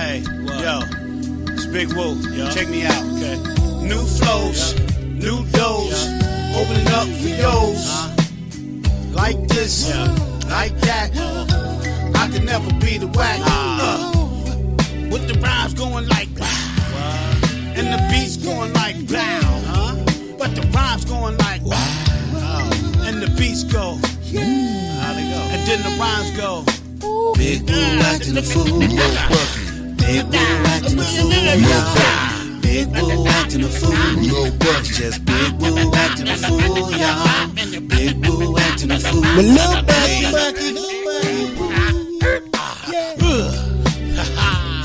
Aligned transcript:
Hey, 0.00 0.22
yo, 0.64 0.80
it's 1.52 1.66
Big 1.66 1.92
Woo. 1.92 2.16
Check 2.54 2.70
me 2.70 2.86
out. 2.86 3.04
Okay. 3.16 3.36
New 3.86 4.02
flows, 4.06 4.74
new 5.04 5.44
doors, 5.52 6.06
opening 6.56 6.88
up 6.88 7.06
for 7.20 7.28
yours. 7.28 7.84
Like 9.12 9.36
this, 9.48 9.94
like 10.48 10.74
that. 10.80 11.10
I 12.16 12.28
can 12.32 12.46
never 12.46 12.72
be 12.80 12.96
the 12.96 13.08
whack. 13.08 13.40
Uh, 13.44 14.10
with 15.12 15.28
the 15.28 15.38
rhymes 15.44 15.74
going 15.74 16.08
like 16.08 16.34
blah, 16.34 16.46
and 17.76 17.92
the 17.92 18.00
beats 18.10 18.38
going 18.38 18.72
like 18.72 19.06
blah. 19.06 19.94
But 20.38 20.54
the 20.54 20.66
rhymes 20.74 21.04
going 21.04 21.36
like 21.36 21.62
wow, 21.62 22.70
and 23.04 23.20
the 23.22 23.30
beats 23.36 23.64
go. 23.64 23.98
And 24.32 25.60
then 25.68 25.82
the 25.82 25.94
rhymes 26.00 26.30
go. 26.38 26.64
Big 27.34 27.68
Woo 27.68 28.00
acting 28.08 28.38
a 28.38 28.42
fool. 28.42 29.66
Big 30.10 30.26
Woo 30.26 30.42
acting 30.66 30.98
a 30.98 31.02
fool. 31.04 31.30
y'all. 31.30 32.60
Big 32.60 32.88
Woo 32.88 33.26
acting 33.28 33.62
a 33.62 33.68
fool. 33.68 33.92
Just 34.82 35.24
Big 35.24 35.52
Woo 35.60 35.92
acting 35.94 36.28
a 36.28 36.36
fool, 36.36 36.90
y'all. 36.90 37.48
Big 37.86 38.26
Woo 38.26 38.56
acting 38.58 38.90
a 38.90 38.98
fool. 38.98 39.22
But 39.22 39.44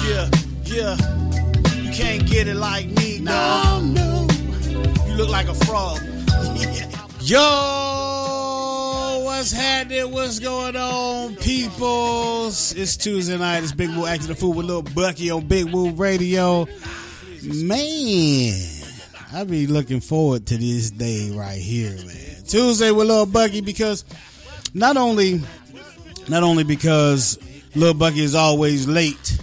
Yeah, 0.05 0.29
yeah. 0.65 0.95
You 1.81 1.91
can't 1.91 2.27
get 2.27 2.47
it 2.47 2.55
like 2.55 2.85
me, 2.91 3.17
no. 3.19 3.81
no. 3.81 4.27
You 5.07 5.13
look 5.15 5.29
like 5.29 5.47
a 5.47 5.55
frog. 5.55 5.99
Yo, 7.21 7.39
what's 9.37 9.51
happening? 9.51 10.11
What's 10.11 10.39
going 10.39 10.77
on, 10.77 11.35
peoples? 11.35 12.73
It's 12.73 12.95
Tuesday 12.95 13.37
night. 13.37 13.63
It's 13.63 13.73
Big 13.73 13.89
Woo 13.89 14.05
acting 14.05 14.29
the 14.29 14.35
fool 14.35 14.53
with 14.53 14.65
Little 14.65 14.81
Bucky 14.81 15.29
on 15.29 15.45
Big 15.45 15.65
Woo 15.65 15.89
Radio. 15.91 16.65
Man, 17.43 18.53
I 19.33 19.43
be 19.43 19.67
looking 19.67 19.99
forward 19.99 20.45
to 20.47 20.57
this 20.57 20.89
day 20.89 21.31
right 21.31 21.59
here, 21.59 21.91
man. 21.91 22.43
Tuesday 22.47 22.91
with 22.91 23.07
Little 23.07 23.25
Bucky 23.25 23.59
because 23.59 24.05
not 24.73 24.95
only, 24.95 25.41
not 26.29 26.43
only 26.43 26.63
because 26.63 27.37
Little 27.75 27.93
Bucky 27.93 28.21
is 28.21 28.35
always 28.35 28.87
late, 28.87 29.37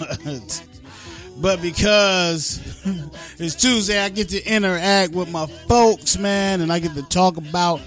but, 0.00 0.66
but 1.36 1.62
because 1.62 2.82
it's 3.38 3.54
Tuesday, 3.54 4.00
I 4.00 4.08
get 4.08 4.30
to 4.30 4.42
interact 4.42 5.12
with 5.12 5.30
my 5.30 5.46
folks, 5.46 6.18
man, 6.18 6.60
and 6.62 6.72
I 6.72 6.80
get 6.80 6.94
to 6.94 7.02
talk 7.04 7.36
about 7.36 7.80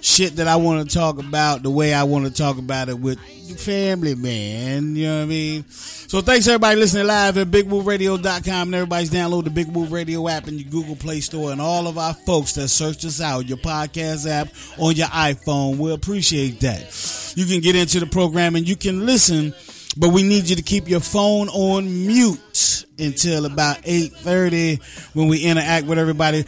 shit 0.00 0.36
that 0.36 0.48
I 0.48 0.56
want 0.56 0.88
to 0.88 0.94
talk 0.94 1.18
about 1.18 1.62
the 1.62 1.70
way 1.70 1.92
I 1.94 2.04
want 2.04 2.26
to 2.26 2.32
talk 2.32 2.58
about 2.58 2.88
it 2.88 2.98
with 2.98 3.18
family, 3.56 4.14
man. 4.14 4.96
You 4.96 5.06
know 5.06 5.16
what 5.16 5.22
I 5.22 5.26
mean? 5.26 5.64
So 5.68 6.20
thanks 6.20 6.46
everybody 6.46 6.78
listening 6.78 7.06
live 7.06 7.38
at 7.38 7.48
BigWooRadio.com 7.48 8.68
and 8.68 8.74
everybody's 8.74 9.10
download 9.10 9.44
the 9.44 9.50
Big 9.50 9.68
Woo 9.68 9.84
Radio 9.86 10.28
app 10.28 10.48
in 10.48 10.58
your 10.58 10.70
Google 10.70 10.96
Play 10.96 11.20
Store 11.20 11.52
and 11.52 11.60
all 11.60 11.86
of 11.86 11.98
our 11.98 12.14
folks 12.14 12.54
that 12.54 12.68
search 12.68 13.04
us 13.04 13.20
out, 13.20 13.48
your 13.48 13.58
podcast 13.58 14.28
app 14.28 14.48
on 14.78 14.94
your 14.94 15.08
iPhone. 15.08 15.76
We 15.76 15.92
appreciate 15.92 16.60
that. 16.60 17.32
You 17.36 17.46
can 17.46 17.60
get 17.60 17.76
into 17.76 18.00
the 18.00 18.06
program 18.06 18.56
and 18.56 18.68
you 18.68 18.76
can 18.76 19.06
listen, 19.06 19.54
but 19.96 20.10
we 20.10 20.22
need 20.22 20.48
you 20.48 20.56
to 20.56 20.62
keep 20.62 20.88
your 20.88 21.00
phone 21.00 21.48
on 21.48 22.06
mute 22.06 22.84
until 22.98 23.46
about 23.46 23.78
8.30 23.82 25.14
when 25.14 25.28
we 25.28 25.44
interact 25.44 25.86
with 25.86 25.98
everybody 25.98 26.44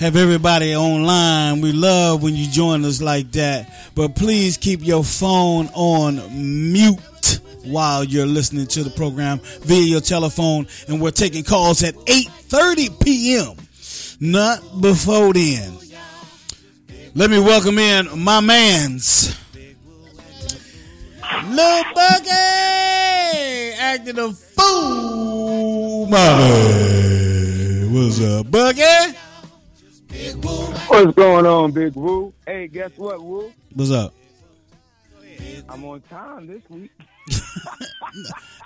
have 0.00 0.16
everybody 0.16 0.74
online. 0.74 1.60
We 1.60 1.72
love 1.72 2.22
when 2.22 2.34
you 2.34 2.48
join 2.48 2.84
us 2.84 3.00
like 3.00 3.30
that. 3.32 3.72
But 3.94 4.14
please 4.14 4.56
keep 4.56 4.84
your 4.84 5.04
phone 5.04 5.68
on 5.74 6.16
mute 6.72 7.40
while 7.64 8.04
you're 8.04 8.26
listening 8.26 8.66
to 8.68 8.82
the 8.82 8.90
program 8.90 9.40
via 9.60 9.82
your 9.82 10.00
telephone. 10.00 10.66
And 10.88 11.00
we're 11.00 11.10
taking 11.10 11.44
calls 11.44 11.82
at 11.82 11.94
8.30 11.94 13.02
p.m. 13.02 13.56
Not 14.20 14.80
before 14.80 15.32
then. 15.32 15.78
Let 17.14 17.30
me 17.30 17.38
welcome 17.38 17.78
in 17.78 18.18
my 18.18 18.40
mans. 18.40 19.38
Lil 21.46 21.84
Bucky 21.94 22.30
acting 23.78 24.18
a 24.18 24.32
fool. 24.32 26.06
Mommy. 26.06 26.94
What's 27.88 28.20
up, 28.20 28.50
Bucky? 28.50 28.82
What's 30.42 31.14
going 31.14 31.46
on, 31.46 31.70
Big 31.72 31.94
Woo? 31.94 32.32
Hey, 32.46 32.66
guess 32.66 32.90
what, 32.96 33.22
Woo? 33.22 33.52
What's 33.74 33.90
up? 33.90 34.12
I'm 35.68 35.84
on 35.84 36.00
time 36.02 36.46
this 36.46 36.62
week. 36.68 36.90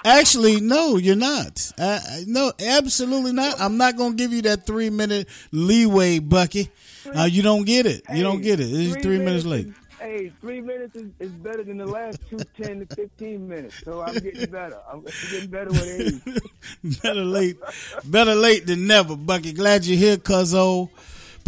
Actually, 0.05 0.61
no, 0.61 0.97
you're 0.97 1.17
not. 1.17 1.73
Uh, 1.79 2.01
no, 2.27 2.53
absolutely 2.59 3.33
not. 3.33 3.61
I'm 3.61 3.77
not 3.77 3.97
going 3.97 4.13
to 4.13 4.17
give 4.17 4.33
you 4.33 4.43
that 4.43 4.67
three 4.67 4.91
minute 4.91 5.29
leeway, 5.53 6.19
Bucky. 6.19 6.71
Uh, 7.15 7.25
you 7.25 7.43
don't 7.43 7.65
get 7.65 7.87
it. 7.87 8.03
You 8.13 8.23
don't 8.23 8.41
get 8.41 8.61
it. 8.61 8.65
It's 8.65 9.03
three, 9.03 9.19
minutes, 9.19 9.45
late. 9.45 9.67
Is, 9.69 9.75
hey, 10.01 10.33
three 10.41 10.61
minutes 10.61 10.97
is, 10.97 11.11
is 11.19 11.31
better 11.31 11.63
than 11.63 11.77
the 11.79 11.87
last 11.87 12.19
two, 12.29 12.39
10 12.63 12.87
to 12.87 12.97
15 12.97 13.49
minutes. 13.49 13.83
So 13.85 14.01
I'm 14.01 14.15
getting 14.15 14.51
better. 14.51 14.79
I'm 14.91 15.05
getting 15.31 15.51
better 15.51 15.71
with 15.71 16.25
age. 16.25 17.01
better 17.03 17.25
late, 17.25 17.57
better 18.05 18.35
late 18.35 18.67
than 18.67 18.87
never, 18.87 19.17
Bucky. 19.17 19.53
Glad 19.53 19.85
you're 19.85 19.99
here, 19.99 20.17
cause 20.17 20.53
Cuzzo. 20.55 20.91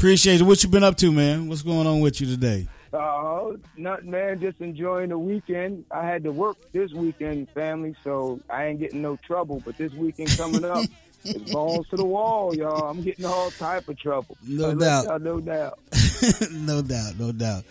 Appreciate 0.01 0.41
it. 0.41 0.45
What 0.45 0.63
you 0.65 0.71
been 0.71 0.83
up 0.83 0.97
to, 0.97 1.13
man? 1.13 1.47
What's 1.47 1.61
going 1.61 1.87
on 1.87 2.01
with 2.01 2.23
you 2.23 2.27
today? 2.27 2.67
Uh, 2.91 3.51
not 3.77 4.03
man, 4.03 4.41
just 4.41 4.59
enjoying 4.63 5.11
the 5.11 5.19
weekend. 5.19 5.85
I 5.91 6.07
had 6.07 6.25
to 6.25 6.33
work 6.33 6.57
this 6.73 6.91
weekend, 6.95 7.51
family, 7.51 7.95
so 8.03 8.41
I 8.49 8.65
ain't 8.65 8.81
getting 8.81 9.03
no 9.03 9.17
trouble. 9.17 9.61
But 9.63 9.77
this 9.77 9.93
weekend 9.93 10.31
coming 10.39 10.65
up, 10.65 10.87
it's 11.27 11.53
balls 11.53 11.87
to 11.89 11.97
the 11.97 12.07
wall, 12.07 12.57
y'all. 12.57 12.89
I'm 12.89 13.03
getting 13.03 13.27
all 13.27 13.51
type 13.51 13.91
of 13.91 13.99
trouble. 13.99 14.39
No 14.43 14.75
doubt. 14.75 15.05
y'all 15.05 15.19
know 15.19 15.39
doubt. 15.39 15.79
no 16.51 16.81
doubt, 16.81 17.19
no 17.19 17.33
doubt. 17.33 17.65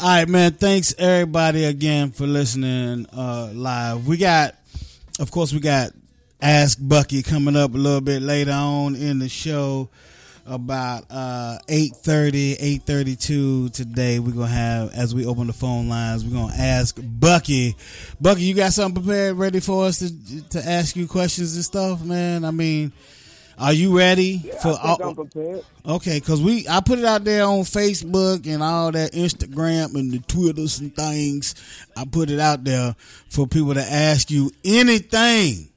All 0.00 0.08
right, 0.08 0.28
man. 0.28 0.54
Thanks 0.54 0.96
everybody 0.98 1.62
again 1.62 2.10
for 2.10 2.26
listening 2.26 3.06
uh, 3.16 3.52
live. 3.54 4.08
We 4.08 4.16
got, 4.16 4.56
of 5.20 5.30
course, 5.30 5.52
we 5.52 5.60
got 5.60 5.92
Ask 6.40 6.78
Bucky 6.80 7.22
coming 7.22 7.54
up 7.54 7.72
a 7.72 7.78
little 7.78 8.00
bit 8.00 8.20
later 8.20 8.50
on 8.50 8.96
in 8.96 9.20
the 9.20 9.28
show. 9.28 9.90
About 10.44 11.04
uh 11.08 11.58
8.30, 11.68 12.80
8.32 12.84 13.72
today, 13.72 14.18
we're 14.18 14.32
going 14.32 14.48
to 14.48 14.52
have, 14.52 14.92
as 14.92 15.14
we 15.14 15.24
open 15.24 15.46
the 15.46 15.52
phone 15.52 15.88
lines, 15.88 16.24
we're 16.24 16.32
going 16.32 16.52
to 16.52 16.58
ask 16.60 16.98
Bucky. 17.00 17.76
Bucky, 18.20 18.42
you 18.42 18.54
got 18.54 18.72
something 18.72 19.04
prepared, 19.04 19.36
ready 19.36 19.60
for 19.60 19.84
us 19.84 20.00
to 20.00 20.48
to 20.48 20.68
ask 20.68 20.96
you 20.96 21.06
questions 21.06 21.54
and 21.54 21.64
stuff, 21.64 22.02
man? 22.02 22.44
I 22.44 22.50
mean, 22.50 22.92
are 23.56 23.72
you 23.72 23.96
ready 23.96 24.42
I 24.52 24.56
for? 24.56 24.74
think 24.74 25.00
I'm 25.00 25.14
prepared. 25.14 25.64
Okay, 25.86 26.18
cause 26.18 26.42
we 26.42 26.66
I 26.68 26.80
put 26.80 26.98
it 26.98 27.04
out 27.04 27.22
there 27.22 27.44
on 27.44 27.60
Facebook 27.60 28.52
and 28.52 28.64
all 28.64 28.90
that 28.90 29.12
Instagram 29.12 29.94
and 29.94 30.10
the 30.12 30.18
Twitters 30.18 30.80
and 30.80 30.94
things. 30.94 31.54
I 31.96 32.04
put 32.04 32.30
it 32.30 32.40
out 32.40 32.64
there 32.64 32.96
for 33.28 33.46
people 33.46 33.74
to 33.74 33.82
ask 33.82 34.28
you 34.30 34.50
anything. 34.64 35.68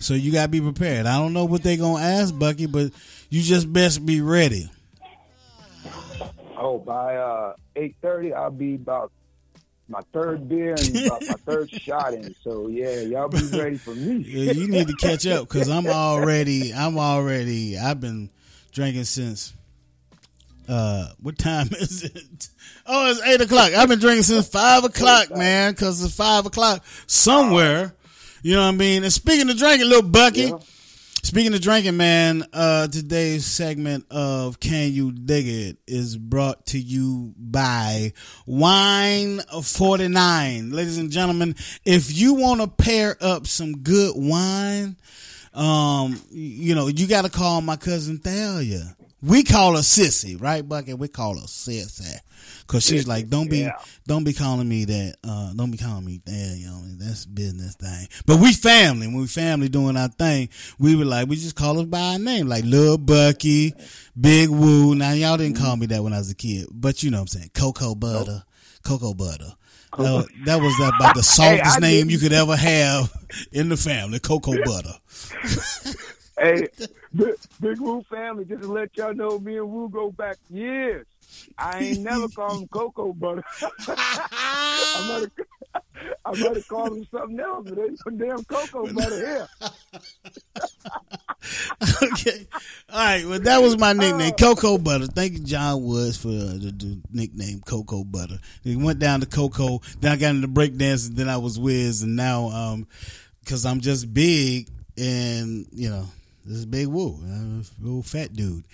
So 0.00 0.14
you 0.14 0.32
gotta 0.32 0.48
be 0.48 0.60
prepared. 0.60 1.06
I 1.06 1.18
don't 1.18 1.32
know 1.32 1.44
what 1.44 1.62
they're 1.62 1.76
gonna 1.76 2.02
ask, 2.02 2.36
Bucky, 2.36 2.66
but 2.66 2.90
you 3.34 3.42
just 3.42 3.72
best 3.72 4.06
be 4.06 4.20
ready. 4.20 4.70
Oh, 6.56 6.78
by 6.78 7.16
uh, 7.16 7.54
8.30, 7.74 8.32
I'll 8.32 8.50
be 8.52 8.76
about 8.76 9.10
my 9.88 9.98
third 10.12 10.48
beer 10.48 10.76
and 10.78 10.96
about 11.06 11.20
my 11.22 11.34
third 11.44 11.68
shot 11.68 12.14
in. 12.14 12.32
So, 12.44 12.68
yeah, 12.68 13.00
y'all 13.00 13.28
be 13.28 13.44
ready 13.48 13.76
for 13.76 13.92
me. 13.92 14.18
Yeah, 14.24 14.52
you 14.52 14.68
need 14.68 14.86
to 14.86 14.94
catch 14.94 15.26
up 15.26 15.48
because 15.48 15.68
I'm 15.68 15.88
already 15.88 16.72
I'm 16.72 16.96
already 16.96 17.76
I've 17.76 18.00
been 18.00 18.30
drinking 18.70 19.04
since 19.04 19.52
uh 20.68 21.08
what 21.20 21.36
time 21.36 21.68
is 21.72 22.04
it? 22.04 22.48
Oh, 22.86 23.10
it's 23.10 23.20
eight 23.22 23.40
o'clock. 23.40 23.74
I've 23.74 23.88
been 23.88 23.98
drinking 23.98 24.22
since 24.22 24.46
five 24.46 24.84
o'clock, 24.84 25.34
man, 25.34 25.72
because 25.72 26.04
it's 26.04 26.14
five 26.14 26.46
o'clock 26.46 26.84
somewhere. 27.08 27.94
You 28.42 28.54
know 28.54 28.62
what 28.62 28.74
I 28.74 28.76
mean? 28.76 29.02
And 29.02 29.12
speaking 29.12 29.50
of 29.50 29.56
drinking, 29.56 29.88
little 29.88 30.08
Bucky. 30.08 30.42
Yeah. 30.42 30.58
Speaking 31.24 31.54
of 31.54 31.62
drinking, 31.62 31.96
man, 31.96 32.44
uh, 32.52 32.86
today's 32.86 33.46
segment 33.46 34.04
of 34.10 34.60
Can 34.60 34.92
You 34.92 35.10
Dig 35.10 35.48
It 35.48 35.78
is 35.86 36.18
brought 36.18 36.66
to 36.66 36.78
you 36.78 37.32
by 37.38 38.12
Wine 38.44 39.40
49. 39.40 40.70
Ladies 40.70 40.98
and 40.98 41.10
gentlemen, 41.10 41.56
if 41.82 42.14
you 42.14 42.34
want 42.34 42.60
to 42.60 42.68
pair 42.68 43.16
up 43.22 43.46
some 43.46 43.78
good 43.78 44.12
wine, 44.14 44.96
um, 45.54 46.20
you 46.30 46.74
know, 46.74 46.88
you 46.88 47.06
got 47.06 47.24
to 47.24 47.30
call 47.30 47.62
my 47.62 47.76
cousin 47.76 48.18
Thalia. 48.18 48.94
We 49.24 49.42
call 49.44 49.72
her 49.76 49.82
Sissy, 49.82 50.40
right, 50.40 50.66
Bucket? 50.68 50.98
We 50.98 51.08
call 51.08 51.34
her 51.34 51.46
Sissy. 51.46 52.18
Cause 52.66 52.84
she's 52.84 53.06
like, 53.06 53.28
don't 53.28 53.48
be, 53.50 53.58
Yeah. 53.60 53.72
don't 54.06 54.24
be 54.24 54.32
calling 54.32 54.68
me 54.68 54.84
that. 54.86 55.16
Uh, 55.22 55.52
don't 55.54 55.70
be 55.70 55.76
calling 55.78 56.04
me 56.04 56.20
that. 56.24 56.56
You 56.58 56.66
know, 56.66 56.82
that's 56.98 57.24
business 57.26 57.74
thing. 57.74 58.08
But 58.26 58.38
we 58.40 58.52
family. 58.52 59.06
When 59.06 59.16
we 59.16 59.26
family 59.26 59.68
doing 59.68 59.96
our 59.96 60.08
thing, 60.08 60.48
we 60.78 60.94
were 60.96 61.04
like, 61.04 61.28
we 61.28 61.36
just 61.36 61.56
call 61.56 61.78
us 61.78 61.86
by 61.86 62.12
our 62.14 62.18
name, 62.18 62.46
like 62.48 62.64
Lil 62.64 62.96
Bucky, 62.98 63.74
Big 64.18 64.48
Woo. 64.48 64.94
Now 64.94 65.12
y'all 65.12 65.36
didn't 65.36 65.58
call 65.58 65.76
me 65.76 65.86
that 65.86 66.02
when 66.02 66.12
I 66.14 66.18
was 66.18 66.30
a 66.30 66.34
kid, 66.34 66.68
but 66.70 67.02
you 67.02 67.10
know 67.10 67.18
what 67.18 67.22
I'm 67.34 67.40
saying, 67.40 67.50
Cocoa 67.54 67.94
Butter, 67.94 68.44
Cocoa 68.82 69.14
Butter. 69.14 69.52
Uh, 69.96 70.24
that 70.44 70.60
was 70.60 70.74
about 70.98 71.14
the 71.14 71.22
softest 71.22 71.76
I 71.76 71.78
name 71.78 72.10
you 72.10 72.18
could 72.18 72.32
ever 72.32 72.56
have 72.56 73.12
in 73.52 73.68
the 73.68 73.76
family, 73.76 74.18
Cocoa 74.18 74.56
Butter. 74.64 74.94
Hey, 76.38 76.68
Big, 77.14 77.34
Big 77.60 77.80
Woo 77.80 78.02
family, 78.10 78.44
just 78.44 78.62
to 78.62 78.72
let 78.72 78.96
y'all 78.96 79.14
know, 79.14 79.38
me 79.38 79.56
and 79.56 79.70
Woo 79.70 79.88
go 79.88 80.10
back 80.10 80.36
years. 80.50 81.06
I 81.58 81.78
ain't 81.78 82.00
never 82.00 82.28
called 82.28 82.62
him 82.62 82.68
Cocoa 82.68 83.12
Butter. 83.12 83.44
I 83.88 85.06
might 85.08 85.20
have, 85.20 85.82
I 86.24 86.30
might 86.30 86.56
have 86.56 86.68
called 86.68 86.98
him 86.98 87.06
something 87.10 87.40
else, 87.40 87.68
but 87.68 87.78
ain't 87.78 88.00
no 88.06 88.26
damn 88.26 88.44
Cocoa 88.44 88.92
Butter 88.92 89.16
here. 89.16 89.48
okay. 92.02 92.46
All 92.92 92.98
right. 92.98 93.24
Well, 93.26 93.40
that 93.40 93.62
was 93.62 93.78
my 93.78 93.92
nickname, 93.92 94.32
Cocoa 94.34 94.78
Butter. 94.78 95.06
Thank 95.06 95.34
you, 95.34 95.40
John 95.40 95.82
Woods, 95.84 96.16
for 96.16 96.28
uh, 96.28 96.58
the, 96.58 96.74
the 96.76 97.00
nickname 97.12 97.60
Cocoa 97.64 98.04
Butter. 98.04 98.38
We 98.64 98.76
went 98.76 98.98
down 98.98 99.20
to 99.20 99.26
Cocoa, 99.26 99.80
then 100.00 100.12
I 100.12 100.16
got 100.16 100.34
into 100.34 100.48
breakdancing, 100.48 101.14
then 101.16 101.28
I 101.28 101.36
was 101.38 101.58
Wiz, 101.58 102.02
and 102.02 102.16
now, 102.16 102.50
um, 102.50 102.86
because 103.40 103.66
I'm 103.66 103.80
just 103.80 104.12
big 104.12 104.68
and, 104.96 105.66
you 105.72 105.90
know, 105.90 106.06
this 106.44 106.58
is 106.58 106.66
Big 106.66 106.88
Woo, 106.88 107.18
a 107.22 107.64
little 107.82 108.02
fat 108.02 108.34
dude. 108.34 108.64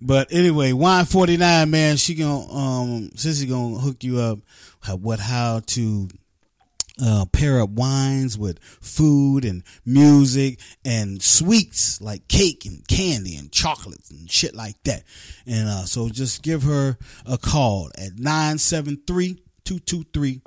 But 0.00 0.28
anyway, 0.32 0.72
Wine 0.72 1.06
49, 1.06 1.70
man, 1.70 1.96
she 1.96 2.14
gonna, 2.14 2.52
um, 2.52 3.10
Sissy 3.14 3.48
gonna 3.48 3.78
hook 3.78 4.04
you 4.04 4.18
up, 4.18 4.40
what, 5.00 5.20
how 5.20 5.60
to, 5.66 6.08
uh, 7.02 7.24
pair 7.32 7.60
up 7.60 7.70
wines 7.70 8.38
with 8.38 8.58
food 8.62 9.44
and 9.44 9.64
music 9.84 10.60
and 10.84 11.20
sweets 11.22 12.00
like 12.00 12.28
cake 12.28 12.64
and 12.66 12.86
candy 12.86 13.36
and 13.36 13.50
chocolates 13.50 14.10
and 14.10 14.30
shit 14.30 14.54
like 14.54 14.80
that. 14.84 15.02
And 15.46 15.68
uh, 15.68 15.84
so 15.86 16.08
just 16.08 16.42
give 16.42 16.62
her 16.62 16.96
a 17.26 17.38
call 17.38 17.90
at 17.98 18.18
973 18.18 19.42
223 19.64 20.42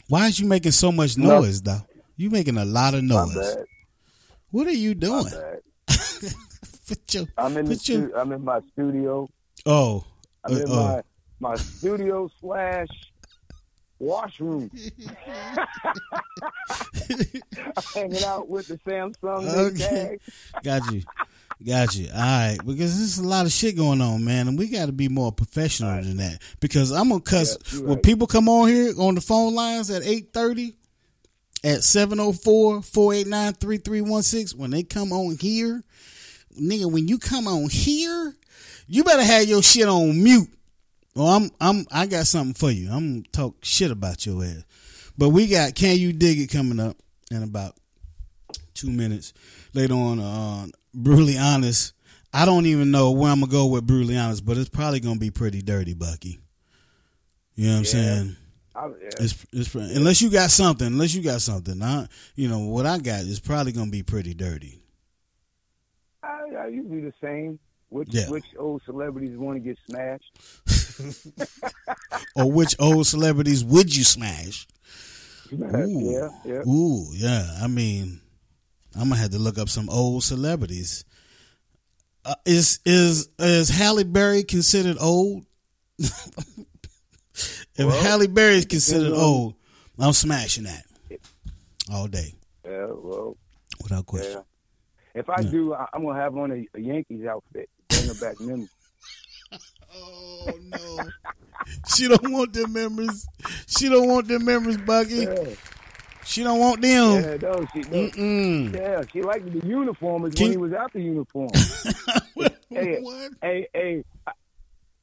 Why 0.08 0.26
is 0.28 0.38
you 0.38 0.46
making 0.46 0.72
so 0.72 0.92
much 0.92 1.16
noise, 1.16 1.62
though? 1.62 1.80
You 2.16 2.30
making 2.30 2.58
a 2.58 2.64
lot 2.64 2.94
of 2.94 3.02
noise. 3.02 3.56
What 4.50 4.66
are 4.66 4.72
you 4.72 4.94
doing? 4.94 5.32
Put 6.86 7.14
your, 7.14 7.26
I'm 7.38 7.56
in 7.56 7.66
the 7.66 7.76
stu- 7.76 8.12
I'm 8.14 8.32
in 8.32 8.44
my 8.44 8.60
studio. 8.72 9.28
oh, 9.66 10.04
I'm 10.44 10.56
in 10.56 10.70
uh, 10.70 11.02
my 11.40 11.50
my 11.50 11.56
studio 11.56 12.30
slash 12.40 12.88
washroom. 13.98 14.70
I'm 17.10 17.82
hanging 17.94 18.24
out 18.24 18.48
with 18.48 18.68
the 18.68 18.78
Samsung 18.78 19.72
Okay. 19.72 20.18
Got 20.62 20.90
you. 20.92 21.02
Got 21.64 21.94
you. 21.96 22.08
All 22.12 22.20
right. 22.20 22.58
Because 22.64 22.98
there's 22.98 23.18
a 23.18 23.26
lot 23.26 23.46
of 23.46 23.52
shit 23.52 23.76
going 23.76 24.00
on, 24.00 24.24
man. 24.24 24.48
And 24.48 24.58
we 24.58 24.68
got 24.68 24.86
to 24.86 24.92
be 24.92 25.08
more 25.08 25.30
professional 25.32 26.02
than 26.02 26.16
that. 26.18 26.42
Because 26.60 26.92
I'm 26.92 27.08
going 27.08 27.22
to 27.22 27.30
cuss. 27.30 27.56
Yeah, 27.72 27.80
when 27.80 27.94
right. 27.94 28.02
people 28.02 28.26
come 28.26 28.48
on 28.48 28.68
here 28.68 28.92
on 28.98 29.14
the 29.14 29.20
phone 29.20 29.54
lines 29.54 29.90
at 29.90 30.02
830, 30.02 30.74
at 31.62 31.80
704-489-3316, 31.80 34.54
when 34.54 34.70
they 34.70 34.82
come 34.82 35.12
on 35.12 35.36
here, 35.40 35.82
nigga, 36.60 36.90
when 36.90 37.08
you 37.08 37.18
come 37.18 37.46
on 37.46 37.68
here, 37.70 38.34
you 38.86 39.04
better 39.04 39.22
have 39.22 39.44
your 39.48 39.62
shit 39.62 39.88
on 39.88 40.22
mute. 40.22 40.48
Well, 41.14 41.26
I'm, 41.28 41.50
I'm, 41.60 41.86
I 41.92 42.06
got 42.06 42.26
something 42.26 42.54
for 42.54 42.70
you. 42.70 42.90
I'm 42.90 43.20
gonna 43.22 43.22
talk 43.32 43.56
shit 43.64 43.90
about 43.90 44.26
your 44.26 44.42
ass. 44.44 44.64
But 45.16 45.28
we 45.28 45.46
got 45.46 45.74
Can 45.74 45.96
You 45.98 46.12
Dig 46.12 46.40
It 46.40 46.48
coming 46.48 46.80
up 46.80 46.96
in 47.30 47.42
about 47.42 47.76
two 48.74 48.90
minutes. 48.90 49.32
Later 49.74 49.94
on, 49.94 50.18
uh, 50.20 50.66
brutally 50.92 51.38
honest. 51.38 51.92
I 52.32 52.44
don't 52.44 52.66
even 52.66 52.90
know 52.90 53.12
where 53.12 53.30
I'm 53.30 53.40
gonna 53.40 53.52
go 53.52 53.66
with 53.66 53.86
brutally 53.86 54.16
honest, 54.18 54.44
but 54.44 54.56
it's 54.58 54.68
probably 54.68 54.98
gonna 54.98 55.20
be 55.20 55.30
pretty 55.30 55.62
dirty, 55.62 55.94
Bucky. 55.94 56.40
You 57.54 57.66
know 57.68 57.72
what 57.74 57.78
I'm 57.78 57.84
Yeah. 57.84 57.90
saying? 57.90 58.36
I, 58.74 58.86
yeah. 58.88 59.10
It's, 59.20 59.46
it's 59.52 59.74
unless 59.76 60.20
you 60.20 60.30
got 60.30 60.50
something, 60.50 60.88
unless 60.88 61.14
you 61.14 61.22
got 61.22 61.40
something, 61.42 61.80
I, 61.80 62.08
you 62.34 62.48
know 62.48 62.58
what 62.58 62.86
I 62.86 62.98
got 62.98 63.20
is 63.20 63.38
probably 63.38 63.70
gonna 63.70 63.92
be 63.92 64.02
pretty 64.02 64.34
dirty. 64.34 64.82
I, 66.44 66.64
I 66.64 66.66
usually 66.68 67.00
the 67.00 67.12
same. 67.22 67.58
Which 67.90 68.08
Yeah. 68.12 68.28
which 68.30 68.44
old 68.58 68.82
celebrities 68.84 69.36
want 69.38 69.56
to 69.56 69.60
get 69.60 69.78
smashed? 69.88 70.38
Or 72.36 72.50
which 72.50 72.74
old 72.78 73.06
celebrities 73.06 73.64
would 73.64 73.94
you 73.94 74.04
smash? 74.04 74.66
Ooh. 75.52 76.10
yeah, 76.12 76.28
yeah. 76.44 76.62
Ooh, 76.68 77.06
yeah. 77.12 77.58
I 77.60 77.66
mean, 77.66 78.20
I'm 78.94 79.08
gonna 79.08 79.20
have 79.20 79.30
to 79.30 79.38
look 79.38 79.58
up 79.58 79.68
some 79.68 79.88
old 79.90 80.22
celebrities. 80.24 81.04
Uh, 82.24 82.34
is 82.46 82.78
is 82.84 83.28
is 83.38 83.68
Halle 83.68 84.04
Berry 84.04 84.42
considered 84.44 84.96
old? 85.00 85.44
if 85.98 86.44
Halle 87.76 88.26
Berry 88.28 88.54
is 88.56 88.66
considered 88.66 89.12
old, 89.12 89.54
I'm 89.98 90.12
smashing 90.12 90.64
that 90.64 90.84
all 91.92 92.06
day 92.08 92.34
Yeah, 92.64 92.86
well, 92.90 93.36
without 93.82 94.06
question. 94.06 94.32
yeah. 94.32 94.40
If 95.14 95.28
I 95.30 95.42
do, 95.42 95.74
I, 95.74 95.86
I'm 95.92 96.04
gonna 96.04 96.20
have 96.20 96.36
on 96.36 96.50
a, 96.52 96.66
a 96.76 96.80
Yankees 96.80 97.24
outfit, 97.26 97.68
bring 97.88 98.06
her 98.08 98.14
back 98.14 98.40
memories. 98.40 98.68
Oh 99.96 100.58
no, 100.70 101.08
she 101.94 102.08
don't 102.08 102.32
want 102.32 102.52
them 102.52 102.72
memories. 102.72 103.28
She 103.68 103.88
don't 103.88 104.08
want 104.08 104.26
them 104.26 104.44
memories, 104.44 104.78
Bucky. 104.78 105.14
Yeah, 105.22 105.44
She 106.24 106.42
don't 106.42 106.58
want 106.58 106.80
them. 106.82 107.22
yeah, 107.22 107.36
no, 107.40 107.64
she, 107.72 107.78
no, 107.82 108.08
Mm-mm. 108.08 108.74
yeah, 108.74 109.02
she 109.12 109.22
liked 109.22 109.52
the 109.52 109.64
uniform 109.64 110.24
is 110.24 110.34
Can- 110.34 110.46
when 110.46 110.50
he 110.50 110.56
was 110.56 110.72
out 110.72 110.92
the 110.92 111.00
uniform. 111.00 111.50
Hey, 112.70 112.98
What? 113.02 113.30
hey, 113.40 113.68
hey, 113.72 114.04
I- 114.26 114.32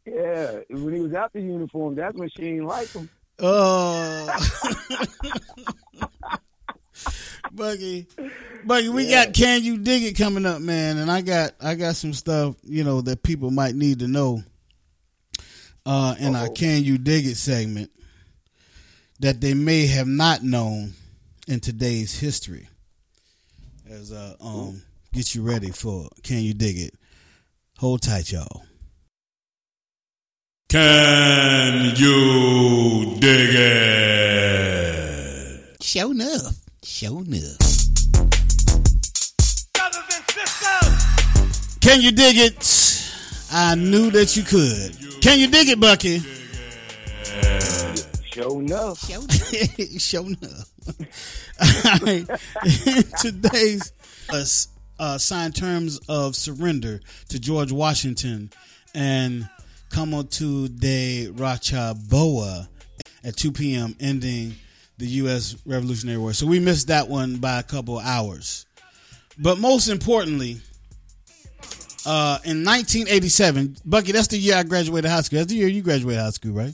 yeah, 0.06 0.60
when 0.72 0.94
he 0.94 1.00
was 1.00 1.14
out 1.14 1.32
the 1.32 1.40
uniform, 1.42 1.96
that's 1.96 2.18
when 2.18 2.30
she 2.36 2.48
ain't 2.48 2.66
like 2.66 2.92
him. 2.92 3.10
Oh. 3.40 4.28
Buggy. 7.52 8.08
Buggy, 8.66 8.90
we 8.90 9.10
got 9.10 9.34
Can 9.34 9.64
You 9.64 9.78
Dig 9.78 10.04
It 10.04 10.18
coming 10.18 10.46
up, 10.46 10.62
man, 10.62 10.98
and 10.98 11.10
I 11.10 11.22
got 11.22 11.54
I 11.62 11.76
got 11.76 11.96
some 11.96 12.14
stuff, 12.14 12.56
you 12.64 12.84
know, 12.84 13.02
that 13.02 13.24
people 13.24 13.52
might 13.52 13.76
need 13.76 14.00
to 14.00 14.08
know. 14.08 14.44
Uh 15.86 16.16
in 16.20 16.36
our 16.36 16.46
Uh-oh. 16.46 16.54
Can 16.54 16.84
You 16.84 16.98
Dig 17.00 17.26
It 17.26 17.38
segment 17.38 17.90
that 19.20 19.42
they 19.42 19.54
may 19.54 19.88
have 19.88 20.08
not 20.08 20.44
known 20.44 20.94
in 21.48 21.60
today's 21.60 22.20
history. 22.20 22.68
As 23.90 24.12
uh 24.12 24.36
um 24.40 24.84
get 25.12 25.34
you 25.34 25.42
ready 25.42 25.72
for 25.72 26.08
Can 26.24 26.42
You 26.42 26.54
Dig 26.54 26.78
It. 26.78 26.94
Hold 27.80 28.04
tight, 28.04 28.32
y'all. 28.32 28.64
Can 30.70 31.96
you 31.98 33.18
dig 33.20 33.56
it? 34.62 35.84
Show 35.84 36.12
enough. 36.12 36.61
Show 36.84 37.20
enough. 37.20 37.60
Can 41.80 42.02
you 42.02 42.12
dig 42.12 42.38
it? 42.38 43.12
I 43.52 43.76
knew 43.76 44.10
that 44.10 44.36
you 44.36 44.42
could. 44.42 45.22
Can 45.22 45.38
you 45.38 45.48
dig 45.48 45.70
it, 45.70 45.80
Bucky? 45.80 46.24
Show 48.32 48.58
enough. 48.58 48.98
Show 50.00 50.26
enough. 50.26 50.72
All 51.86 52.00
right. 52.02 52.28
In 52.66 53.04
today's 53.22 53.94
uh, 54.32 54.44
uh, 55.00 55.18
signed 55.20 55.56
terms 55.56 56.00
of 56.10 56.36
surrender 56.36 57.00
to 57.30 57.40
George 57.40 57.72
Washington 57.72 58.50
and 58.96 59.48
Comte 59.92 60.80
de 60.80 61.28
Rochambeau 61.28 62.66
at 63.24 63.38
2 63.38 63.52
p.m., 63.52 63.96
ending 64.00 64.56
the 65.02 65.08
U.S. 65.08 65.56
Revolutionary 65.66 66.20
War. 66.20 66.32
So 66.34 66.46
we 66.46 66.60
missed 66.60 66.88
that 66.88 67.10
one 67.10 67.38
by 67.38 67.60
a 67.60 67.64
couple 67.64 68.00
hours. 68.00 68.66
But 69.38 69.58
most 69.58 69.88
importantly, 69.88 70.62
uh, 72.06 72.38
in 72.46 72.64
1987, 72.64 73.78
Bucky, 73.84 74.12
that's 74.12 74.28
the 74.28 74.38
year 74.38 74.56
I 74.58 74.64
graduated 74.64 75.10
high 75.10 75.22
school. 75.22 75.40
That's 75.40 75.50
the 75.52 75.58
year 75.58 75.68
you 75.68 75.82
graduated 75.82 76.22
high 76.22 76.30
school, 76.30 76.52
right? 76.54 76.74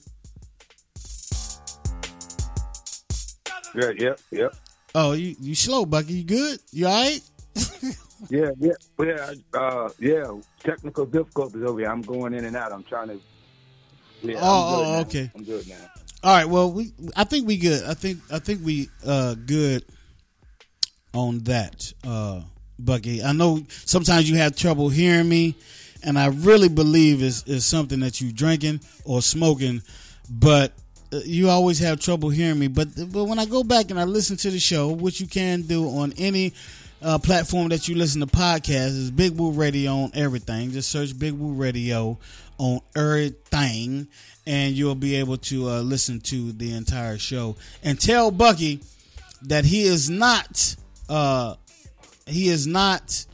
Yeah, 3.75 3.91
yeah, 3.97 4.13
yeah, 4.31 4.47
Oh, 4.95 5.11
you 5.13 5.35
you 5.39 5.53
slow, 5.53 5.85
Bucky. 5.85 6.13
You 6.13 6.23
good? 6.23 6.59
You 6.71 6.87
all 6.87 7.03
right? 7.03 7.21
yeah, 8.29 8.49
yeah, 8.59 8.71
yeah. 8.99 9.33
Uh, 9.53 9.89
yeah. 9.99 10.31
Technical 10.63 11.05
difficulties 11.05 11.61
over 11.63 11.79
here. 11.79 11.89
I'm 11.89 12.01
going 12.01 12.33
in 12.33 12.43
and 12.45 12.55
out. 12.55 12.71
I'm 12.71 12.83
trying 12.83 13.09
to. 13.09 13.19
Yeah, 14.23 14.39
Oh, 14.41 14.47
I'm 14.49 14.75
good 14.75 14.87
oh, 14.87 15.01
okay. 15.01 15.31
I'm 15.35 15.43
good 15.43 15.67
now. 15.69 15.75
All 16.23 16.35
right. 16.35 16.45
Well, 16.47 16.71
we 16.71 16.91
I 17.15 17.23
think 17.23 17.47
we 17.47 17.57
good. 17.57 17.83
I 17.83 17.93
think 17.93 18.19
I 18.31 18.39
think 18.39 18.61
we 18.63 18.89
uh 19.05 19.35
good 19.35 19.85
on 21.13 21.39
that. 21.43 21.93
Uh 22.05 22.41
Bucky. 22.79 23.23
I 23.23 23.31
know 23.31 23.63
sometimes 23.85 24.29
you 24.29 24.37
have 24.37 24.55
trouble 24.55 24.89
hearing 24.89 25.27
me, 25.27 25.55
and 26.03 26.17
I 26.17 26.27
really 26.27 26.69
believe 26.69 27.23
it's, 27.23 27.43
it's 27.47 27.65
something 27.65 27.99
that 28.01 28.21
you 28.21 28.31
drinking 28.31 28.81
or 29.03 29.21
smoking, 29.21 29.81
but 30.29 30.73
uh, 31.11 31.19
you 31.25 31.49
always 31.49 31.79
have 31.79 31.99
trouble 31.99 32.29
hearing 32.29 32.59
me. 32.59 32.67
But 32.67 32.89
but 33.11 33.25
when 33.25 33.39
I 33.39 33.45
go 33.45 33.63
back 33.63 33.89
and 33.89 33.99
I 33.99 34.03
listen 34.03 34.37
to 34.37 34.51
the 34.51 34.59
show, 34.59 34.89
which 34.89 35.19
you 35.19 35.27
can 35.27 35.63
do 35.63 35.87
on 35.87 36.13
any 36.17 36.53
uh, 37.01 37.17
platform 37.17 37.69
that 37.69 37.87
you 37.87 37.95
listen 37.95 38.21
to 38.21 38.27
podcasts, 38.27 38.97
is 38.97 39.11
Big 39.11 39.31
Woo 39.31 39.51
Radio 39.51 39.93
on 39.93 40.11
everything. 40.13 40.71
Just 40.71 40.89
search 40.89 41.17
Big 41.17 41.33
Woo 41.33 41.53
Radio 41.53 42.19
on 42.59 42.79
everything, 42.95 44.07
and 44.47 44.75
you'll 44.75 44.95
be 44.95 45.17
able 45.17 45.37
to 45.37 45.69
uh, 45.69 45.81
listen 45.81 46.21
to 46.21 46.53
the 46.53 46.73
entire 46.73 47.17
show. 47.17 47.57
And 47.83 47.99
tell 47.99 48.31
Bucky 48.31 48.79
that 49.43 49.65
he 49.65 49.83
is 49.83 50.09
not. 50.09 50.75
Uh, 51.09 51.55
he 52.25 52.47
is 52.47 52.65
not. 52.65 53.25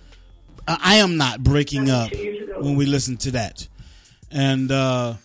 I 0.67 0.95
am 0.95 1.17
not 1.17 1.43
breaking 1.43 1.89
up 1.89 2.11
when 2.57 2.75
we 2.75 2.85
listen 2.85 3.17
to 3.17 3.31
that. 3.31 3.67
And 4.31 4.71
uh, 4.71 5.15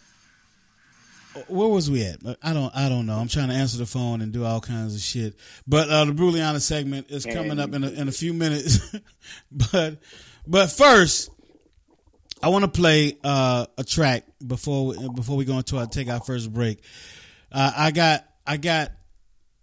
where 1.47 1.69
was 1.69 1.91
we 1.91 2.05
at? 2.05 2.19
I 2.43 2.53
don't. 2.53 2.75
I 2.77 2.91
don't 2.91 3.07
know. 3.07 3.17
I'm 3.17 3.29
trying 3.29 3.49
to 3.49 3.55
answer 3.55 3.79
the 3.79 3.87
phone 3.87 4.21
and 4.21 4.31
do 4.31 4.45
all 4.45 4.61
kinds 4.61 4.95
of 4.95 5.01
shit. 5.01 5.37
But 5.67 5.89
uh, 5.89 6.05
the 6.05 6.13
Bruliana 6.13 6.61
segment 6.61 7.11
is 7.11 7.25
coming 7.25 7.59
up 7.59 7.73
in 7.73 7.83
a, 7.83 7.89
in 7.89 8.09
a 8.09 8.13
few 8.13 8.35
minutes. 8.35 8.79
but 9.73 9.97
but 10.47 10.71
first, 10.71 11.31
I 12.43 12.49
want 12.49 12.65
to 12.65 12.71
play 12.71 13.19
uh, 13.25 13.67
a 13.77 13.85
track 13.85 14.25
before 14.47 14.87
we, 14.87 15.09
before 15.09 15.37
we 15.37 15.45
go 15.45 15.57
into 15.57 15.79
our 15.79 15.87
take 15.87 16.09
our 16.09 16.21
first 16.21 16.53
break. 16.53 16.81
Uh, 17.51 17.73
I 17.77 17.91
got 17.91 18.25
I 18.47 18.57
got 18.57 18.93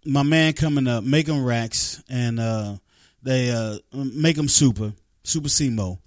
my 0.04 0.22
man 0.22 0.52
coming 0.52 0.86
up, 0.86 1.02
them 1.26 1.44
racks, 1.44 2.02
and 2.08 2.38
uh, 2.38 2.76
they 3.22 3.50
uh, 3.50 3.78
make 3.92 4.36
them 4.36 4.48
super 4.48 4.92
super 5.24 5.48
Simo. 5.48 5.98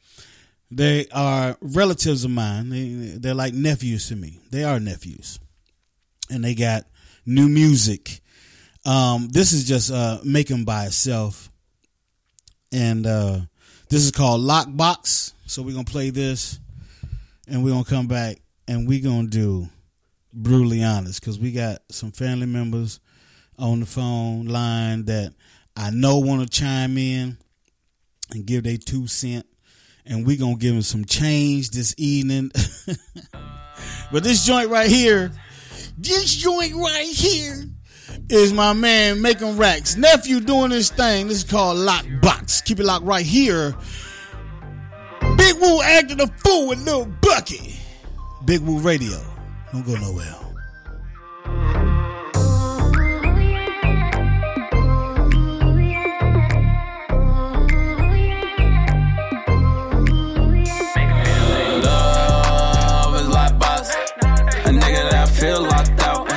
They 0.71 1.07
are 1.11 1.57
relatives 1.61 2.23
of 2.23 2.31
mine. 2.31 2.69
They, 2.69 3.17
they're 3.17 3.33
like 3.33 3.53
nephews 3.53 4.07
to 4.09 4.15
me. 4.15 4.39
They 4.51 4.63
are 4.63 4.79
nephews, 4.79 5.39
and 6.29 6.43
they 6.43 6.53
got 6.53 6.85
new 7.25 7.49
music. 7.49 8.21
Um, 8.85 9.29
this 9.29 9.51
is 9.51 9.65
just 9.67 9.91
uh, 9.91 10.19
make 10.23 10.47
by 10.65 10.85
itself, 10.85 11.49
and 12.71 13.07
uh, 13.07 13.39
this 13.89 14.03
is 14.03 14.11
called 14.11 14.41
Lockbox. 14.41 15.33
So 15.49 15.63
we're 15.63 15.73
gonna 15.73 15.83
play 15.83 16.11
this, 16.11 16.59
and 17.47 17.63
we're 17.63 17.71
gonna 17.71 17.83
come 17.83 18.05
back 18.05 18.37
and 18.67 18.87
we're 18.87 19.01
gonna 19.01 19.29
do 19.29 19.67
brutally 20.31 20.83
honest 20.83 21.19
because 21.19 21.39
we 21.39 21.51
got 21.51 21.79
some 21.89 22.11
family 22.11 22.45
members 22.45 22.99
on 23.57 23.79
the 23.79 23.87
phone 23.87 24.45
line 24.45 25.05
that 25.05 25.33
I 25.75 25.89
know 25.89 26.19
want 26.19 26.43
to 26.43 26.47
chime 26.47 26.99
in 26.99 27.39
and 28.29 28.45
give 28.45 28.63
their 28.63 28.77
two 28.77 29.07
cent, 29.07 29.47
and 30.05 30.23
we're 30.23 30.37
gonna 30.37 30.55
give 30.55 30.73
them 30.73 30.83
some 30.83 31.03
change 31.03 31.71
this 31.71 31.95
evening. 31.97 32.51
but 34.11 34.23
this 34.23 34.45
joint 34.45 34.69
right 34.69 34.87
here, 34.87 35.31
this 35.97 36.31
joint 36.35 36.75
right 36.75 37.07
here 37.07 37.65
is 38.29 38.53
my 38.53 38.73
man 38.73 39.19
making 39.19 39.57
racks 39.57 39.95
nephew 39.95 40.41
doing 40.41 40.69
this 40.69 40.91
thing. 40.91 41.27
This 41.27 41.37
is 41.37 41.43
called 41.43 41.79
Lockbox. 41.79 42.63
Keep 42.65 42.81
it 42.81 42.85
locked 42.85 43.05
right 43.05 43.25
here. 43.25 43.73
Big 45.39 45.55
Woo 45.59 45.81
acting 45.81 46.21
a 46.21 46.27
fool 46.27 46.67
with 46.67 46.85
Lil 46.85 47.05
Bucky. 47.21 47.75
Big 48.45 48.61
Woo 48.61 48.79
Radio. 48.79 49.17
Don't 49.71 49.85
go 49.85 49.95
nowhere. 49.95 50.35
Feel 65.39 65.61
locked 65.61 66.01
out. 66.01 66.27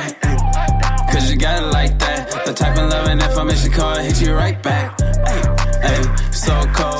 Cause 1.11 1.29
you 1.29 1.35
got 1.35 1.61
it 1.61 1.65
like 1.73 1.99
that. 1.99 2.43
The 2.45 2.53
type 2.53 2.77
of 2.77 2.89
love 2.89 3.09
and 3.09 3.21
information 3.21 3.69
call 3.73 3.97
hit 3.97 4.21
you 4.21 4.33
right 4.33 4.63
back. 4.63 4.97
Hey, 5.81 6.03
so 6.31 6.53
cold. 6.73 6.92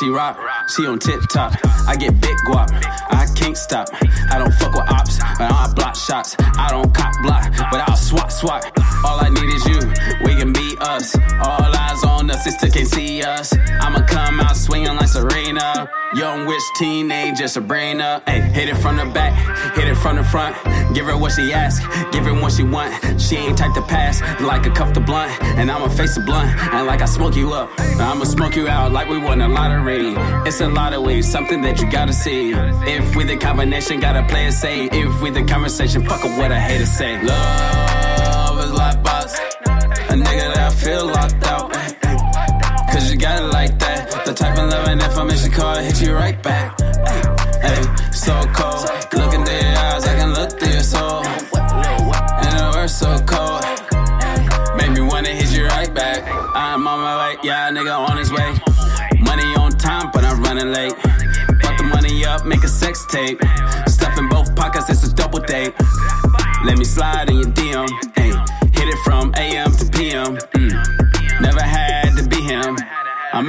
She 0.00 0.08
rock, 0.08 0.40
she 0.70 0.86
on 0.86 0.98
tip 0.98 1.20
top. 1.30 1.52
I 1.86 1.94
get 1.94 2.18
big 2.20 2.36
guap, 2.46 2.70
I 3.10 3.26
can't 3.36 3.56
stop. 3.56 3.88
I 4.30 4.38
don't 4.38 4.52
fuck 4.54 4.72
with 4.72 4.88
ops, 4.88 5.18
but 5.38 5.52
I 5.52 5.70
block 5.74 5.94
shots. 5.94 6.36
I 6.40 6.68
don't 6.70 6.92
cop 6.94 7.12
block, 7.22 7.52
but 7.70 7.86
I'll 7.86 7.96
swat 7.96 8.32
swat. 8.32 8.64
All 9.04 9.20
I 9.20 9.28
need 9.28 9.50
is 9.52 9.64
you, 9.66 9.80
we 10.24 10.34
can 10.36 10.52
be 10.54 10.76
us. 10.80 11.14
All 11.44 11.69
sister 12.40 12.68
can't 12.68 12.88
see 12.88 13.22
us. 13.22 13.54
I'ma 13.80 14.00
come 14.06 14.40
out 14.40 14.56
swinging 14.56 14.96
like 14.96 15.08
Serena. 15.08 15.88
Young 16.14 16.46
witch 16.46 16.62
teenager, 16.76 17.46
Sabrina. 17.46 18.22
Hey, 18.26 18.40
hit 18.40 18.68
it 18.68 18.76
from 18.76 18.96
the 18.96 19.04
back, 19.04 19.32
hit 19.76 19.86
it 19.86 19.94
from 19.94 20.16
the 20.16 20.24
front. 20.24 20.56
Give 20.94 21.06
her 21.06 21.16
what 21.16 21.32
she 21.32 21.52
ask, 21.52 21.82
give 22.10 22.24
her 22.24 22.34
what 22.34 22.52
she 22.52 22.64
want. 22.64 23.20
She 23.20 23.36
ain't 23.36 23.56
type 23.56 23.74
to 23.74 23.82
pass, 23.82 24.20
like 24.40 24.66
a 24.66 24.70
cuff 24.70 24.92
the 24.92 25.00
blunt. 25.00 25.30
And 25.58 25.70
I'ma 25.70 25.88
face 25.88 26.16
the 26.16 26.22
blunt, 26.22 26.50
and 26.74 26.86
like 26.86 27.00
I 27.00 27.04
smoke 27.04 27.36
you 27.36 27.52
up. 27.52 27.70
I'ma 27.78 28.24
smoke 28.24 28.56
you 28.56 28.68
out 28.68 28.90
like 28.90 29.08
we 29.08 29.18
won 29.18 29.40
a 29.40 29.48
lottery. 29.48 30.14
It's 30.48 30.60
a 30.60 30.68
lot 30.68 30.92
of 30.94 31.02
ways, 31.02 31.30
something 31.30 31.62
that 31.62 31.80
you 31.80 31.90
gotta 31.90 32.12
see. 32.12 32.52
If 32.52 33.14
we 33.14 33.24
the 33.24 33.36
combination, 33.36 34.00
gotta 34.00 34.24
play 34.24 34.46
it 34.46 34.52
safe. 34.52 34.90
If 34.92 35.22
we 35.22 35.30
the 35.30 35.44
conversation, 35.44 36.04
fuck 36.04 36.24
up 36.24 36.36
what 36.38 36.50
I 36.50 36.58
hate 36.58 36.78
to 36.78 36.86
say. 36.86 37.22
Love 37.22 38.64
is 38.64 38.72
like 38.72 39.00
box, 39.04 39.38
a 39.38 40.14
nigga 40.14 40.54
that 40.54 40.58
I 40.58 40.70
feel 40.70 41.06
locked 41.06 41.44
out. 41.46 41.79
Got 43.20 43.42
it 43.42 43.52
like 43.52 43.78
that. 43.80 44.24
The 44.24 44.32
type 44.32 44.56
of 44.56 44.70
love 44.70 44.88
and 44.88 45.02
information 45.02 45.50
call 45.52 45.76
hit 45.76 46.00
you 46.00 46.14
right 46.14 46.42
back. 46.42 46.80
Hey, 47.60 47.82
so 48.12 48.32
cold. 48.56 48.88
Look 49.12 49.34
into 49.34 49.52
your 49.52 49.76
eyes, 49.76 50.08
I 50.08 50.16
can 50.16 50.32
look 50.32 50.58
through 50.58 50.72
your 50.72 50.82
soul. 50.82 51.22
And 51.26 52.52
the 52.56 52.72
words 52.74 52.96
so 52.96 53.18
cold. 53.28 53.60
Make 54.78 54.92
me 54.92 55.02
wanna 55.02 55.34
hit 55.36 55.52
you 55.52 55.66
right 55.66 55.92
back. 55.92 56.24
I'm 56.56 56.88
on 56.88 57.00
my 57.00 57.16
way, 57.20 57.36
yeah, 57.42 57.70
nigga 57.70 57.94
on 58.08 58.16
his 58.16 58.32
way. 58.32 58.54
Money 59.20 59.54
on 59.54 59.72
time, 59.72 60.10
but 60.14 60.24
I'm 60.24 60.42
running 60.42 60.72
late. 60.72 60.94
Put 61.60 61.76
the 61.76 61.84
money 61.92 62.24
up, 62.24 62.46
make 62.46 62.64
a 62.64 62.68
sex 62.68 63.04
tape. 63.10 63.42
Stuff 63.86 64.16
in 64.16 64.30
both 64.30 64.56
pockets, 64.56 64.88
it's 64.88 65.04
a 65.04 65.12
double 65.14 65.40
date. 65.40 65.74
Let 66.64 66.78
me 66.78 66.84
slide 66.84 67.28
in 67.28 67.36
your 67.36 67.49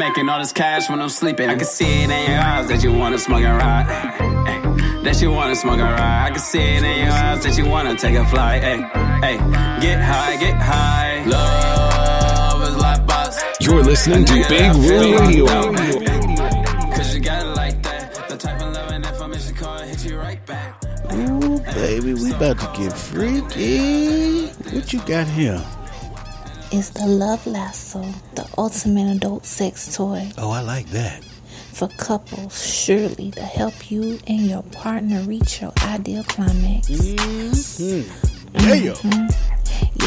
making 0.02 0.28
all 0.30 0.40
this 0.40 0.52
cash 0.52 0.90
when 0.90 1.00
I'm 1.00 1.10
sleeping. 1.10 1.48
I 1.48 1.56
can 1.56 1.66
see 1.78 2.04
it 2.04 2.10
in 2.10 2.32
your 2.32 2.40
eyes 2.40 2.68
that 2.70 2.84
you 2.84 2.92
wanna 2.92 3.20
smoke 3.20 3.44
and 3.44 3.58
ride. 3.66 3.86
Ay, 4.50 5.02
that 5.04 5.22
you 5.22 5.30
wanna 5.30 5.56
smoke 5.56 5.80
and 5.80 5.94
ride. 6.00 6.26
I 6.28 6.30
can 6.32 6.40
see 6.40 6.66
it 6.78 6.84
in 6.84 6.98
your 7.06 7.14
eyes 7.14 7.44
that 7.44 7.56
you 7.56 7.66
wanna 7.70 7.96
take 7.96 8.16
a 8.16 8.26
flight. 8.26 8.64
Hey, 8.64 8.80
hey, 9.26 9.38
get 9.86 10.00
high, 10.02 10.38
get 10.46 10.58
high. 10.72 11.24
Love 11.26 12.64
is 12.70 12.78
like 12.78 13.06
box. 13.06 13.44
You're 13.60 13.84
listening 13.84 14.26
to 14.26 14.34
Big 14.50 14.74
Woo 14.84 15.20
Radio. 15.20 15.46
Cause 16.96 17.14
you 17.14 17.22
got 17.22 17.46
it 17.46 17.54
like 17.62 17.78
that. 17.84 18.28
The 18.30 18.38
type 18.38 18.60
of 18.60 18.74
love 18.74 18.92
and 18.92 19.06
information 19.06 19.54
call 19.54 19.78
hit 19.82 20.04
you 20.04 20.18
right 20.18 20.44
back. 20.48 20.84
Ooh, 21.14 21.60
baby, 21.76 22.16
we 22.16 22.34
about 22.34 22.58
to 22.64 22.68
get 22.76 22.92
freaky. 22.92 24.48
What 24.74 24.92
you 24.94 25.00
got 25.06 25.28
here? 25.28 25.62
Is 26.72 26.92
the 26.92 27.06
Love 27.06 27.46
Lasso, 27.48 28.02
the 28.36 28.48
ultimate 28.58 29.16
adult 29.18 29.46
sex 29.46 29.96
toy 29.96 30.30
Oh, 30.38 30.52
I 30.52 30.62
like 30.62 30.88
that. 30.88 31.24
for 31.74 31.88
couples, 31.90 32.66
surely 32.66 33.32
to 33.32 33.42
help 33.42 33.92
you 33.92 34.20
and 34.28 34.42
your 34.48 34.64
partner 34.64 35.22
reach 35.22 35.62
your 35.62 35.72
ideal 35.84 36.24
climax. 36.24 36.88
Mm-hmm. 36.88 38.02
Mmm. 38.58 38.84
Yeah. 38.84 39.28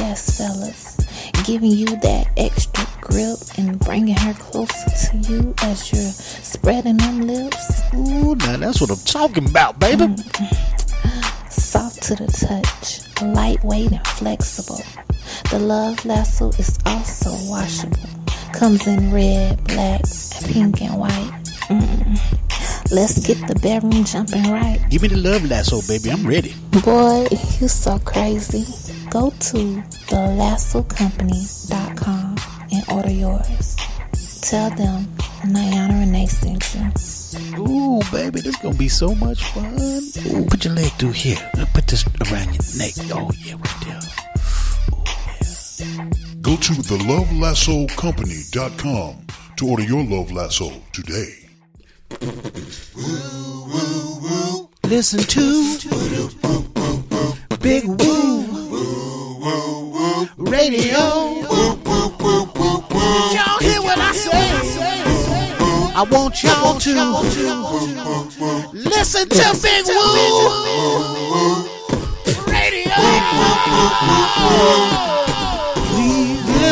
Yes, 0.01 0.37
fellas, 0.39 0.97
giving 1.45 1.71
you 1.71 1.87
that 1.87 2.29
extra 2.37 2.87
grip 3.01 3.39
and 3.59 3.79
bringing 3.81 4.17
her 4.17 4.35
closer 4.35 4.91
to 5.11 5.17
you 5.33 5.55
as 5.63 5.91
you're 5.93 6.11
spreading 6.11 6.97
them 6.99 7.23
lips. 7.23 7.81
Ooh, 7.95 8.35
now 8.37 8.57
that's 8.59 8.81
what 8.81 8.91
I'm 8.91 8.97
talking 8.99 9.49
about, 9.49 9.79
baby. 9.79 10.05
Mm-hmm. 10.05 11.49
soft 11.49 12.03
to 12.05 12.15
the 12.17 12.27
touch, 12.27 13.01
lightweight 13.23 13.93
and 13.93 14.07
flexible. 14.09 14.81
The 15.51 15.59
Love 15.59 16.05
Lasso 16.05 16.51
is 16.51 16.79
also 16.87 17.31
washable. 17.49 17.99
Comes 18.53 18.87
in 18.87 19.13
red, 19.13 19.63
black, 19.65 20.03
pink, 20.45 20.81
and 20.83 20.97
white. 20.99 21.33
Mm. 21.69 22.19
Let's 22.91 23.27
get 23.27 23.39
the 23.49 23.55
bedroom 23.57 24.05
jumping 24.05 24.45
right. 24.53 24.79
Give 24.91 25.01
me 25.03 25.09
the 25.09 25.17
love 25.17 25.45
lasso, 25.49 25.81
baby. 25.89 26.11
I'm 26.11 26.27
ready. 26.27 26.55
Boy, 26.85 27.27
you 27.59 27.69
so 27.69 27.99
crazy. 28.01 28.67
Go 29.11 29.31
to 29.31 29.83
thelassocompany.com 30.07 32.37
and 32.73 32.85
order 32.93 33.11
yours. 33.11 33.77
Tell 34.43 34.69
them 34.71 35.07
Niana 35.43 35.99
Renee 36.01 36.27
sent 36.27 36.75
you. 36.75 36.93
Ooh, 37.59 38.01
baby, 38.13 38.41
this 38.43 38.57
gonna 38.57 38.77
be 38.77 38.89
so 38.89 39.15
much 39.15 39.43
fun. 39.43 39.75
Ooh, 40.27 40.45
put 40.47 40.65
your 40.65 40.75
leg 40.75 40.93
through 40.93 41.13
here. 41.13 41.39
Put 41.73 41.87
this 41.87 42.05
around 42.31 42.53
your 42.55 42.65
neck. 42.77 42.93
Oh 43.13 43.31
yeah, 43.39 43.55
right 43.55 43.81
there. 43.87 44.01
Go 46.41 46.57
to 46.57 46.73
thelovelassocompany.com 46.73 49.27
to 49.57 49.69
order 49.69 49.83
your 49.83 50.05
Love 50.05 50.31
Lasso 50.33 50.71
today. 50.93 51.35
Listen 54.85 55.21
to 55.21 55.79
Big 57.61 57.85
Woo 57.87 58.45
Radio. 60.37 60.99
Y'all 63.35 63.59
hear 63.61 63.81
what 63.83 63.99
I 63.99 64.13
say? 64.13 64.53
I 65.97 66.03
want 66.11 66.43
y'all 66.43 66.77
to 66.81 66.95
listen 68.73 69.29
to 69.29 69.55
Big 69.63 69.87
Woo 69.87 70.51
Radio. 72.53 72.95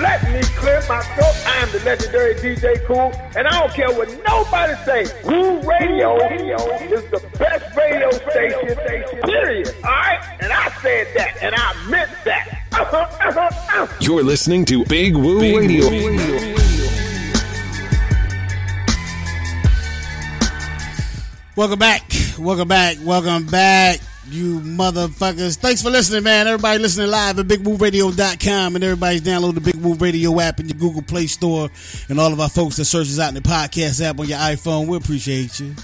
Let 0.00 0.22
me 0.30 0.42
clear 0.56 0.82
my 0.88 1.00
throat. 1.00 1.34
I 1.46 1.62
am 1.62 1.72
the 1.72 1.82
legendary 1.84 2.34
DJ 2.34 2.84
Cool, 2.86 3.12
and 3.34 3.48
I 3.48 3.60
don't 3.60 3.72
care 3.72 3.90
what 3.90 4.08
nobody 4.28 4.74
say. 4.84 5.06
Woo 5.24 5.60
Radio 5.62 6.16
is 6.26 7.02
the 7.10 7.26
best 7.38 7.74
radio 7.74 8.10
station, 8.10 9.22
period. 9.22 9.74
All 9.76 9.90
right? 9.90 10.36
And 10.40 10.52
I 10.52 10.70
said 10.82 11.06
that, 11.16 11.38
and 11.40 11.54
I 11.54 11.88
meant 11.88 12.10
that. 12.24 12.60
Uh-huh, 12.72 12.96
uh-huh, 12.96 13.40
uh-huh. 13.40 13.86
You're 14.00 14.22
listening 14.22 14.66
to 14.66 14.84
Big 14.84 15.16
Woo 15.16 15.40
Radio. 15.40 15.88
Welcome 21.56 21.78
back. 21.78 22.02
Welcome 22.38 22.68
back. 22.68 22.98
Welcome 23.02 23.46
back, 23.46 24.00
you 24.28 24.60
motherfuckers. 24.60 25.56
Thanks 25.56 25.82
for 25.82 25.90
listening, 25.90 26.22
man. 26.24 26.46
Everybody 26.46 26.78
listening 26.78 27.10
live 27.10 27.38
at 27.38 27.46
BigWooRadio.com 27.46 28.74
and 28.74 28.84
everybody's 28.84 29.22
download 29.22 29.54
the 29.54 29.60
Big 29.60 29.76
Woo 29.76 29.94
Radio 29.94 30.38
app 30.40 30.60
in 30.60 30.68
your 30.68 30.78
Google 30.78 31.02
Play 31.02 31.26
Store 31.26 31.68
and 32.08 32.20
all 32.20 32.32
of 32.32 32.40
our 32.40 32.48
folks 32.48 32.76
that 32.76 32.84
searches 32.84 33.18
out 33.18 33.28
in 33.28 33.34
the 33.34 33.40
podcast 33.40 34.04
app 34.04 34.18
on 34.18 34.28
your 34.28 34.38
iPhone. 34.38 34.86
We 34.86 34.96
appreciate 34.96 35.58
you. 35.60 35.74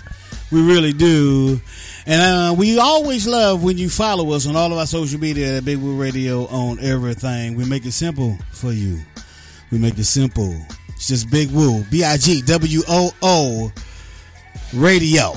We 0.51 0.63
really 0.63 0.93
do. 0.93 1.61
And 2.07 2.21
uh, 2.21 2.55
we 2.55 2.79
always 2.79 3.27
love 3.27 3.63
when 3.65 3.79
you 3.79 3.89
follow 3.89 4.33
us 4.33 4.47
on 4.47 4.55
all 4.55 4.71
of 4.71 4.79
our 4.79 4.87
social 4.87 5.19
media 5.19 5.57
at 5.57 5.65
Big 5.65 5.79
Woo 5.79 6.01
Radio 6.01 6.47
on 6.47 6.79
everything. 6.81 7.55
We 7.55 7.65
make 7.65 7.87
it 7.87 7.93
simple 7.93 8.37
for 8.51 8.73
you. 8.73 9.01
We 9.71 9.79
make 9.79 9.97
it 9.99 10.05
simple. 10.05 10.55
It's 10.91 11.09
just 11.09 11.31
Big 11.31 11.51
Woo, 11.51 11.83
B 11.91 12.05
I 12.05 12.19
G 12.19 12.43
W 12.43 12.83
O 12.89 13.13
O 13.23 13.73
radio 14.75 15.33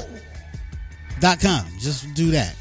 dot 1.22 1.40
com. 1.40 1.66
Just 1.80 2.14
do 2.14 2.32
that. 2.32 2.54